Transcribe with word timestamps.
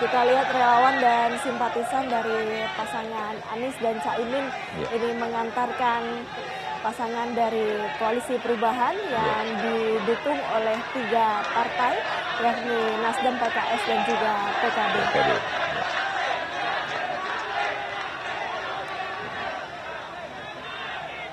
kita 0.00 0.24
lihat 0.24 0.48
relawan 0.48 0.96
dan 0.96 1.36
simpatisan 1.44 2.08
dari 2.08 2.64
pasangan 2.72 3.36
Anies 3.52 3.76
dan 3.84 4.00
Caimin 4.00 4.48
Ya. 4.80 4.88
ini 4.96 5.12
mengantarkan 5.12 6.24
pasangan 6.80 7.36
dari 7.36 7.84
koalisi 8.00 8.40
perubahan 8.40 8.96
yang 8.96 9.44
didukung 9.60 10.40
oleh 10.56 10.80
tiga 10.96 11.44
partai 11.52 12.00
yakni 12.40 12.80
Nasdem, 13.04 13.36
PKS 13.36 13.82
dan 13.84 14.00
juga 14.08 14.32
PKB. 14.64 14.94
PKB. 14.96 15.28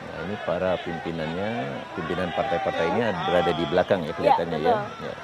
Nah, 0.04 0.20
ini 0.28 0.36
para 0.44 0.72
pimpinannya, 0.84 1.50
pimpinan 1.96 2.30
partai-partai 2.36 2.86
ini 2.92 3.02
berada 3.32 3.52
di 3.56 3.64
belakang 3.72 4.04
ya 4.04 4.12
kelihatannya 4.12 4.60
ya. 4.60 4.76
betul. 4.76 5.08
ya. 5.08 5.16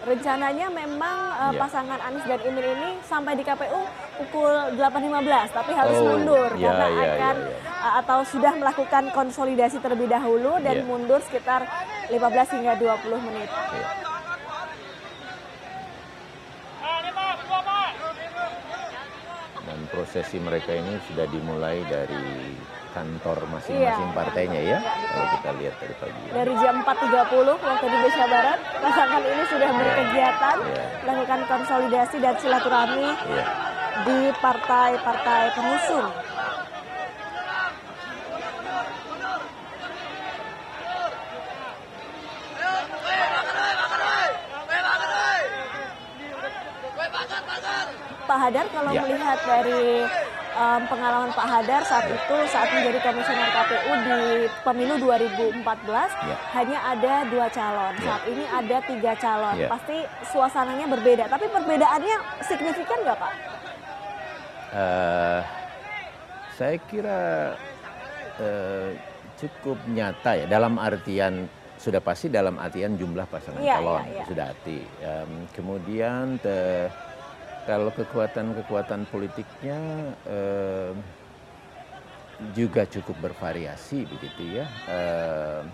Rencananya 0.00 0.66
memang 0.66 1.16
uh, 1.30 1.52
Ya. 1.52 1.60
pasangan 1.60 2.00
Anies 2.00 2.24
dan 2.24 2.40
Imin 2.40 2.64
ini 2.64 2.90
sampai 3.02 3.36
di 3.36 3.44
KPU 3.44 3.84
pukul 4.16 4.48
8.15 4.74 5.52
tapi 5.52 5.72
harus 5.72 5.96
Oh, 5.98 6.04
mundur 6.10 6.48
ya, 6.56 6.72
karena 6.72 6.86
ya, 6.88 7.02
akan 7.06 7.36
ya, 7.36 7.52
ya. 7.52 7.70
uh, 7.78 7.94
atau 8.00 8.18
sudah 8.24 8.52
melakukan 8.54 9.04
konsolidasi 9.10 9.76
terlebih 9.76 10.08
dahulu 10.08 10.56
dan 10.58 10.76
Ya. 10.78 10.84
mundur 10.84 11.20
sekitar 11.20 11.68
15 12.08 12.16
hingga 12.50 12.74
20 12.76 13.20
menit. 13.20 13.48
ya. 13.48 14.09
Prosesi 19.90 20.38
mereka 20.38 20.70
ini 20.70 20.96
sudah 21.04 21.26
dimulai 21.26 21.82
dari 21.84 22.54
kantor 22.90 23.46
masing-masing 23.48 24.08
Iya. 24.08 24.16
partainya 24.16 24.60
ya. 24.64 24.78
Kalau 24.82 25.26
kita 25.32 25.50
lihat 25.58 25.74
dari 25.78 25.94
pagi. 25.94 26.20
Dari 26.28 26.54
jam 26.58 26.74
4.30 26.80 27.54
waktu 27.56 27.84
di 27.84 27.90
Indonesia 27.92 28.26
Barat, 28.26 28.58
pasangan 28.76 29.22
ini 29.22 29.42
sudah 29.46 29.70
berkegiatan 29.70 30.56
Ya. 30.64 30.84
melakukan 31.04 31.40
konsolidasi 31.46 32.16
dan 32.18 32.34
silaturahmi 32.34 33.08
Iya. 33.14 33.44
di 34.00 34.18
partai-partai 34.36 35.42
pengusung. 35.54 36.08
Pak 48.30 48.38
Hadar 48.40 48.66
kalau 48.70 48.94
Ya. 48.94 49.02
melihat 49.02 49.38
dari 49.42 50.06
em, 50.52 50.82
pengalaman 50.86 51.30
Pak 51.30 51.46
Hadar 51.46 51.82
saat 51.82 52.06
itu 52.06 52.36
saat 52.46 52.70
menjadi 52.70 52.98
komisioner 53.00 53.48
KPU 53.48 53.92
di 54.00 54.18
pemilu 54.62 54.94
2014 55.00 56.10
Ya. 56.22 56.36
hanya 56.52 56.78
ada 56.86 57.14
dua 57.26 57.46
calon. 57.48 57.92
Ya. 57.96 58.04
Saat 58.06 58.22
ini 58.24 58.44
ada 58.46 58.76
tiga 58.80 59.12
calon. 59.16 59.54
Ya. 59.56 59.66
Pasti 59.66 59.96
suasananya 60.24 60.86
berbeda. 60.86 61.26
Tapi 61.26 61.46
perbedaannya 61.48 62.16
signifikan 62.40 62.98
nggak 63.02 63.18
Pak? 63.18 63.32
Eh, 64.70 65.40
saya 66.54 66.76
kira 66.80 67.20
eh, 68.38 68.88
cukup 69.36 69.78
nyata 69.88 70.36
ya 70.36 70.46
dalam 70.46 70.78
artian 70.78 71.50
sudah 71.74 71.98
pasti 71.98 72.28
dalam 72.28 72.54
artian 72.54 72.92
jumlah 72.92 73.24
pasangan 73.24 73.58
Iya, 73.58 73.74
calon 73.74 74.04
iya, 74.04 74.12
iya. 74.12 74.24
sudah 74.28 74.44
hati. 74.46 74.78
Em, 75.00 75.30
kemudian 75.50 76.36
te- 76.38 76.86
kalau 77.68 77.92
kekuatan-kekuatan 77.92 79.08
politiknya 79.10 79.78
em, 80.28 80.94
juga 82.56 82.88
cukup 82.88 83.30
bervariasi 83.30 84.08
begitu 84.08 84.60
ya. 84.60 84.66
Em, 84.88 85.64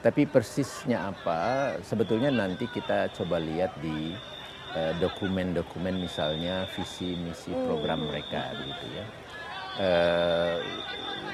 tapi 0.00 0.24
persisnya 0.24 1.12
apa 1.12 1.76
sebetulnya 1.84 2.32
nanti 2.32 2.64
kita 2.72 3.12
coba 3.12 3.36
lihat 3.36 3.76
di 3.84 4.16
eh, 4.72 4.92
dokumen-dokumen 4.96 6.00
misalnya 6.00 6.64
visi 6.72 7.16
misi 7.20 7.52
program 7.68 8.08
mereka 8.08 8.56
begitu 8.56 8.86
ya. 8.96 9.04
Eh, 9.80 10.56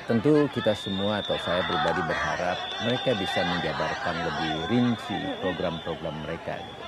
tentu 0.06 0.47
kita 0.55 0.75
semua 0.75 1.22
atau 1.22 1.39
saya 1.39 1.62
pribadi 1.66 2.03
berharap 2.05 2.59
mereka 2.87 3.15
bisa 3.19 3.43
menjabarkan 3.43 4.16
lebih 4.22 4.55
rinci 4.71 5.19
program-program 5.43 6.15
mereka. 6.27 6.59
Gitu. 6.59 6.84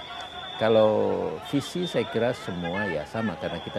Kalau 0.58 0.90
visi 1.52 1.86
saya 1.86 2.02
kira 2.10 2.34
semua 2.34 2.82
ya 2.90 3.06
sama 3.06 3.38
karena 3.38 3.62
kita 3.62 3.76